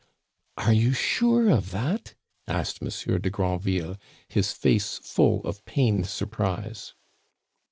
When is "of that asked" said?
1.51-2.81